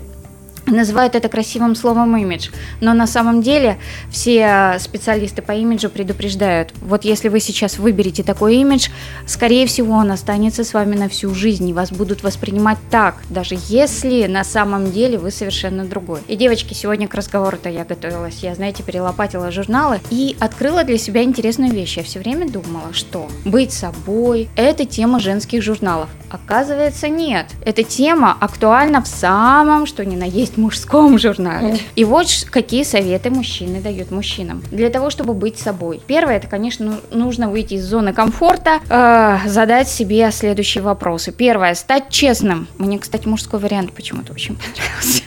[0.73, 2.49] Называют это красивым словом имидж,
[2.81, 3.77] но на самом деле
[4.09, 8.89] все специалисты по имиджу предупреждают, вот если вы сейчас выберете такой имидж,
[9.27, 13.55] скорее всего он останется с вами на всю жизнь, и вас будут воспринимать так, даже
[13.67, 16.21] если на самом деле вы совершенно другой.
[16.27, 21.21] И, девочки, сегодня к разговору-то я готовилась, я, знаете, перелопатила журналы и открыла для себя
[21.23, 21.97] интересную вещь.
[21.97, 26.09] Я все время думала, что быть собой– это тема женских журналов.
[26.29, 27.45] Оказывается, нет.
[27.63, 31.77] Эта тема актуальна в самом, что ни на есть, мужском журнале.
[31.95, 34.63] И вот какие советы мужчины дают мужчинам.
[34.71, 36.01] Для того, чтобы быть собой.
[36.07, 41.31] Первое, это, конечно, ну- нужно выйти из зоны комфорта, э, задать себе следующие вопросы.
[41.31, 42.67] Первое, стать честным.
[42.77, 45.23] Мне, кстати, мужской вариант почему-то очень понравился.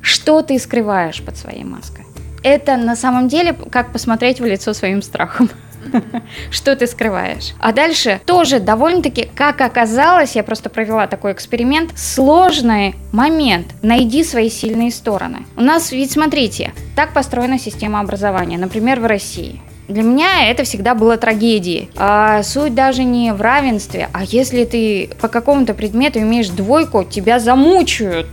[0.00, 2.04] Что ты скрываешь под своей маской?
[2.42, 5.48] Это на самом деле как посмотреть в лицо своим страхом.
[6.50, 7.54] Что ты скрываешь?
[7.60, 13.66] А дальше тоже довольно-таки, как оказалось, я просто провела такой эксперимент, сложный момент.
[13.82, 15.46] Найди свои сильные стороны.
[15.56, 19.60] У нас, ведь смотрите, так построена система образования, например, в России.
[19.88, 21.90] Для меня это всегда было трагедией.
[21.96, 27.38] А суть даже не в равенстве, а если ты по какому-то предмету имеешь двойку, тебя
[27.38, 28.26] замучают.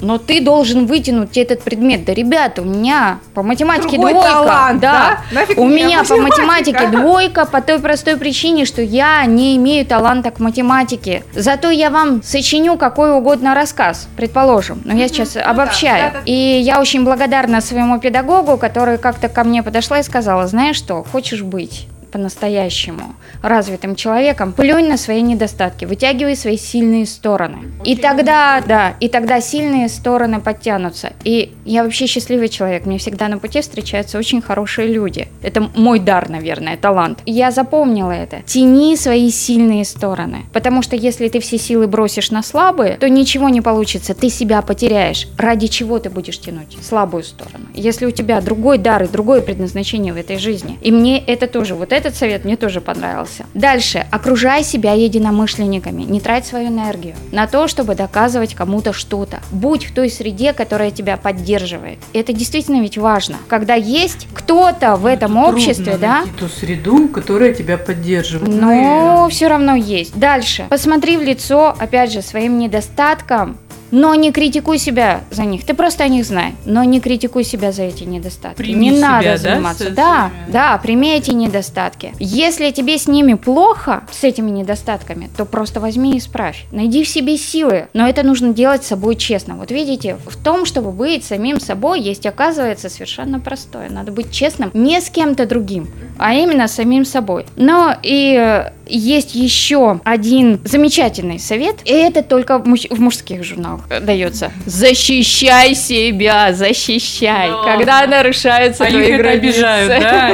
[0.00, 2.04] Но ты должен вытянуть этот предмет.
[2.04, 4.30] Да, ребята, у меня по математике Другой двойка.
[4.30, 5.22] талант, да.
[5.32, 5.40] да?
[5.40, 10.30] Нафиг У меня по математике двойка по той простой причине, что я не имею таланта
[10.30, 11.24] к математике.
[11.34, 14.82] Зато я вам сочиню какой угодно рассказ, предположим.
[14.84, 16.12] Но я сейчас да, обобщаю.
[16.12, 16.22] да, да.
[16.26, 21.04] И я очень благодарна своему педагогу, который как-то ко мне подошла и сказала, знаешь что,
[21.10, 27.58] хочешь быть по-настоящему развитым человеком, плюнь на свои недостатки, вытягивай свои сильные стороны.
[27.84, 31.12] И тогда, да, и тогда сильные стороны подтянутся.
[31.24, 35.28] И я вообще счастливый человек, мне всегда на пути встречаются очень хорошие люди.
[35.42, 37.18] Это мой дар, наверное, талант.
[37.26, 38.40] Я запомнила это.
[38.46, 40.46] Тяни свои сильные стороны.
[40.54, 44.62] Потому что если ты все силы бросишь на слабые, то ничего не получится, ты себя
[44.62, 45.28] потеряешь.
[45.36, 47.66] Ради чего ты будешь тянуть слабую сторону?
[47.74, 50.78] Если у тебя другой дар и другое предназначение в этой жизни.
[50.80, 53.44] И мне это тоже, вот этот совет мне тоже понравился.
[53.54, 59.40] Дальше, окружай себя единомышленниками, не трать свою энергию на то, чтобы доказывать кому-то что-то.
[59.50, 61.98] Будь в той среде, которая тебя поддерживает.
[62.12, 63.36] Это действительно ведь важно.
[63.48, 68.48] Когда есть кто-то в этом обществе, Трудно да, найти ту среду, которая тебя поддерживает.
[68.48, 70.18] Ну но все равно есть.
[70.18, 70.66] Дальше.
[70.68, 73.58] Посмотри в лицо, опять же, своим недостаткам,
[73.90, 75.64] но не критикуй себя за них.
[75.64, 78.56] Ты просто о них знай, но не критикуй себя за эти недостатки.
[78.56, 79.90] Прими не себя, надо да, заниматься.
[79.90, 82.12] Да, да, прими эти недостатки.
[82.18, 86.64] Если тебе с ними плохо, с этими недостатками, то просто возьми и исправь.
[86.72, 89.56] Найди в себе силы, но это нужно делать с собой честно.
[89.56, 93.88] Вот видите, в том, чтобы быть самим собой, есть, оказывается, совершенно простое.
[93.90, 97.46] Надо быть честным не с кем-то другим, а именно самим собой.
[97.56, 103.44] Но и э, есть еще один замечательный совет, и это только в, муж- в мужских
[103.44, 104.52] журналах дается.
[104.66, 107.62] Защищай себя, защищай, Да.
[107.64, 109.46] когда нарушаются А их твои это границы.
[109.48, 110.30] обижают, да?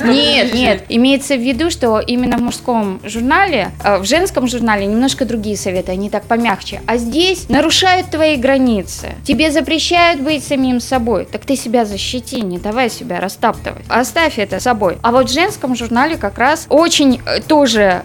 [0.10, 5.24] Нет, нет, имеется в виду, что именно в мужском журнале, э, в женском журнале немножко
[5.24, 6.80] другие советы, они так помягче.
[6.86, 9.08] А здесь нарушают твои границы.
[9.24, 11.26] Тебе запрещают быть самим собой.
[11.30, 13.84] Так ты себя защити, не давай себя растаптывать.
[13.88, 14.96] Оставь это собой.
[15.02, 17.40] А вот в женском журнале как раз очень э,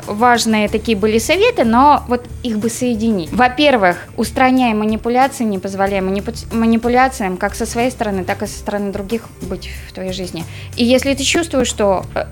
[0.07, 3.31] важные такие были советы, но вот их бы соединить.
[3.31, 8.91] Во-первых, устраняй манипуляции, не позволяй манипу- манипуляциям как со своей стороны, так и со стороны
[8.91, 10.43] других быть в твоей жизни.
[10.75, 12.23] И если ты чувствуешь, что э,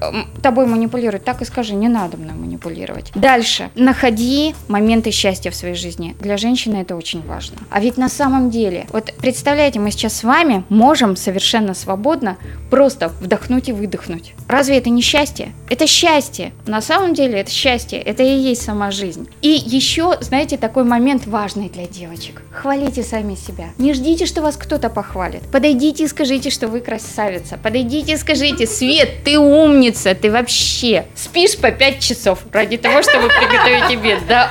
[0.42, 3.12] тобой манипулируют, так и скажи, не надо мной манипулировать.
[3.16, 3.70] Дальше.
[3.76, 6.16] Находи моменты счастья в своей жизни.
[6.20, 7.58] Для женщины это очень важно.
[7.70, 12.38] А ведь на самом деле, вот представляете, мы сейчас с вами можем совершенно свободно
[12.70, 14.34] просто вдохнуть и выдохнуть.
[14.48, 15.52] Разве это не счастье?
[15.70, 16.54] Это счастье.
[16.66, 18.00] На самом деле это счастье.
[18.00, 19.30] Это и есть сама жизнь.
[19.42, 22.42] И еще, знаете, такой момент важный для девочек.
[22.52, 23.66] Хвалите сами себя.
[23.78, 25.42] Не ждите, что вас кто-то похвалит.
[25.52, 27.58] Подойдите и скажите, что вы красавица.
[27.62, 33.28] Подойдите и скажите, Свет, ты умница, ты вообще спишь по 5 часов ради того, чтобы
[33.28, 34.20] приготовить обед.
[34.28, 34.50] Да,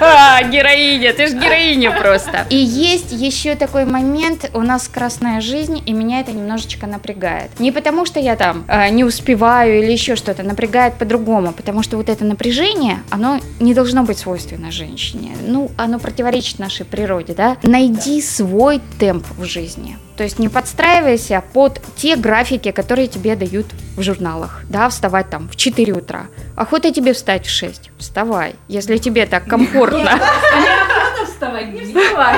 [0.00, 2.46] а, героиня, ты же героиня просто.
[2.50, 7.50] И есть еще такой момент, у нас красная жизнь, и меня это немножечко напрягает.
[7.58, 11.95] Не потому, что я там э, не успеваю или еще что-то, напрягает по-другому, потому что
[11.96, 15.36] вот это напряжение, оно не должно быть свойственно женщине.
[15.46, 17.56] Ну, оно противоречит нашей природе, да?
[17.62, 19.98] Найди свой темп в жизни.
[20.16, 25.48] То есть не подстраивайся под те графики, которые тебе дают в журналах, да, вставать там
[25.48, 26.26] в 4 утра.
[26.56, 30.18] Охота тебе встать в 6, вставай, если тебе так комфортно.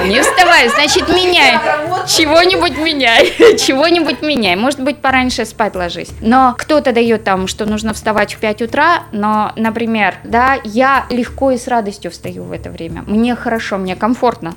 [0.08, 1.58] Не вставай, значит меняй.
[2.06, 3.56] Чего-нибудь меняй.
[3.58, 4.56] Чего-нибудь меняй.
[4.56, 6.11] Может быть, пораньше спать ложись.
[6.20, 11.50] Но кто-то дает там, что нужно вставать в 5 утра, но, например, да, я легко
[11.52, 13.04] и с радостью встаю в это время.
[13.06, 14.54] Мне хорошо, мне комфортно.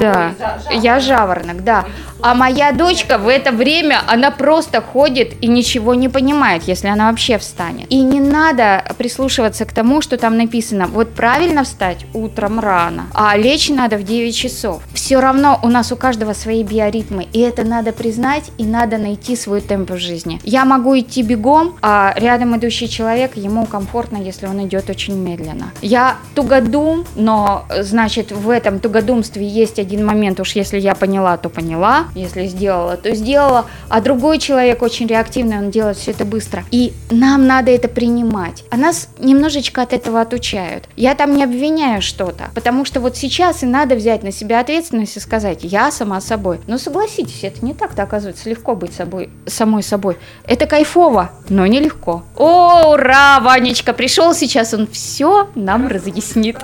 [0.00, 0.32] Да,
[0.70, 1.84] я жаворонок, да.
[2.20, 7.10] А моя дочка в это время, она просто ходит и ничего не понимает, если она
[7.10, 7.90] вообще встанет.
[7.90, 10.86] И не надо прислушиваться к тому, что там написано.
[10.86, 14.82] Вот правильно встать утром рано, а лечь надо в 9 часов.
[14.94, 19.36] Все равно у нас у каждого свои биоритмы, и это надо признать, и надо найти
[19.36, 20.40] свой темп в жизни.
[20.42, 25.70] Я могу идти бегом, а рядом идущий человек, ему комфортно, если он идет очень медленно.
[25.82, 31.50] Я тугодум, но, значит, в этом тугодумстве есть один момент, уж если я поняла, то
[31.50, 36.64] поняла, если сделала, то сделала, а другой человек очень реактивный, он делает все это быстро.
[36.70, 38.64] И нам надо это принимать.
[38.70, 40.88] А нас немножечко от этого отучают.
[40.96, 45.16] Я там не обвиняю что-то, потому что вот сейчас и надо взять на себя ответственность
[45.16, 46.60] и сказать, я сама собой.
[46.68, 50.16] Но согласитесь, это не так-то оказывается легко быть собой, самой собой.
[50.46, 52.22] Это кайфово, но нелегко.
[52.36, 56.56] О, ура, Ванечка пришел сейчас, он все нам разъяснит.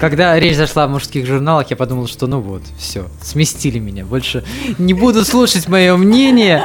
[0.00, 4.06] Когда речь зашла о мужских журналах, я подумал, что ну вот, все, сместили меня.
[4.06, 4.44] Больше
[4.78, 6.64] не буду слушать мое мнение,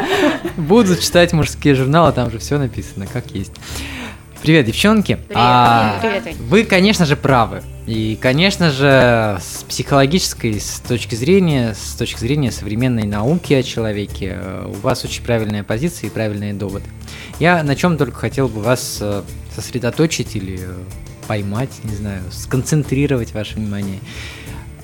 [0.55, 3.51] буду читать мужские журналы, там же все написано, как есть.
[4.41, 5.19] Привет, девчонки.
[5.33, 6.47] А, привет, привет, Вань.
[6.47, 7.61] Вы, конечно же, правы.
[7.89, 14.37] И, конечно же, с психологической с точки зрения, с точки зрения современной науки о человеке,
[14.39, 16.85] э, у вас очень правильная позиция и правильные доводы.
[17.39, 19.23] Я на чем только хотел бы вас э,
[19.55, 20.73] сосредоточить или э,
[21.27, 24.01] поймать, не знаю, сконцентрировать ваше внимание.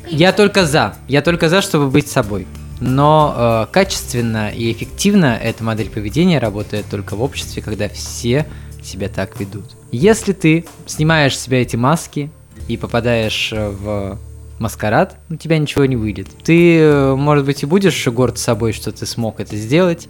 [0.10, 0.96] Я только за.
[1.08, 2.48] Я только за, чтобы быть собой.
[2.80, 8.48] Но э, качественно и эффективно эта модель поведения работает только в обществе, когда все
[8.82, 9.66] себя так ведут.
[9.92, 12.32] Если ты снимаешь с себя эти маски
[12.68, 14.18] и попадаешь э, в
[14.60, 16.28] маскарад, у тебя ничего не выйдет.
[16.44, 20.08] Ты, э, может быть, и будешь горд собой, что ты смог это сделать,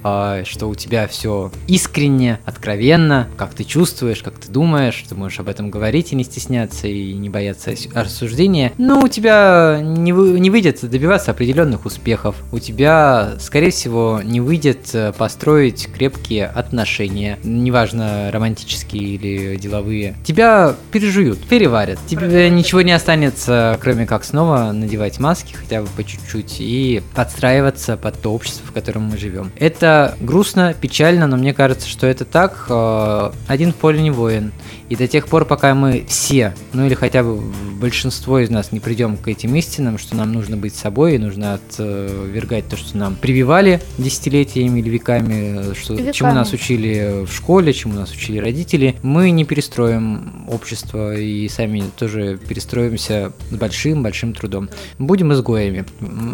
[0.00, 5.48] что у тебя все искренне, откровенно, как ты чувствуешь, как ты думаешь, ты можешь об
[5.48, 10.50] этом говорить и не стесняться, и не бояться осуждения, но у тебя не, вы, не
[10.50, 18.30] выйдет добиваться определенных успехов, у тебя, скорее всего, не выйдет э, построить крепкие отношения, неважно,
[18.32, 20.14] романтические или деловые.
[20.24, 26.04] Тебя пережуют, переварят, тебе ничего не останется, кроме как снова надевать маски, хотя бы по
[26.04, 29.50] чуть-чуть, и подстраиваться под то общество, в котором мы живем.
[29.58, 32.66] Это это грустно, печально, но мне кажется, что это так.
[32.68, 34.52] Э, один в поле не воин.
[34.88, 37.40] И до тех пор, пока мы все, ну или хотя бы
[37.78, 41.54] большинство из нас не придем к этим истинам, что нам нужно быть собой, и нужно
[41.54, 46.12] отвергать то, что нам прививали десятилетиями или веками, что, веками.
[46.12, 51.84] чему нас учили в школе, чему нас учили родители, мы не перестроим общество и сами
[51.98, 54.70] тоже перестроимся с большим-большим трудом.
[54.98, 55.84] Будем изгоями.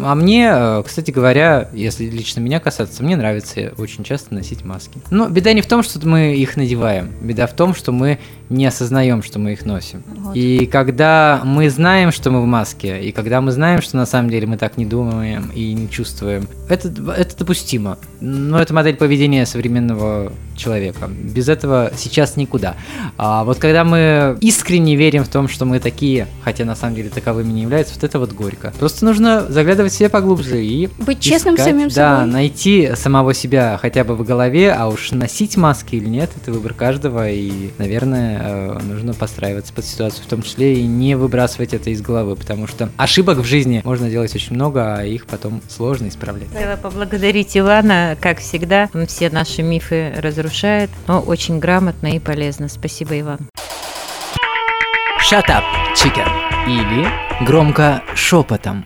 [0.03, 3.44] А мне, э, кстати говоря, если лично меня касаться, мне нравится
[3.77, 4.99] очень часто носить маски.
[5.11, 8.19] Но беда не в том, что мы их надеваем, беда в том, что мы
[8.49, 10.03] не осознаем, что мы их носим.
[10.07, 10.35] Вот.
[10.35, 14.29] И когда мы знаем, что мы в маске, и когда мы знаем, что на самом
[14.29, 17.97] деле мы так не думаем и не чувствуем, это, это допустимо.
[18.21, 21.07] Но это модель поведения современного человека.
[21.07, 22.75] Без этого сейчас никуда.
[23.17, 27.09] А вот когда мы искренне верим в том, что мы такие, хотя на самом деле
[27.09, 28.73] таковыми не являются, вот это вот горько.
[28.79, 32.33] Просто нужно заглядывать в себя поглубже и быть честным искать, самим да, собой.
[32.33, 36.73] найти самого себя хотя бы в голове, а уж носить маски или нет, это выбор
[36.73, 41.89] каждого, и, наверное, э, нужно подстраиваться под ситуацию, в том числе и не выбрасывать это
[41.89, 46.07] из головы, потому что ошибок в жизни можно делать очень много, а их потом сложно
[46.07, 46.49] исправлять.
[46.51, 52.67] Хотела поблагодарить Ивана, как всегда, он все наши мифы разрушает, но очень грамотно и полезно.
[52.69, 53.39] Спасибо, Иван.
[55.29, 55.63] Shut up,
[55.95, 56.27] chicken.
[56.67, 57.07] Или
[57.45, 58.85] громко шепотом.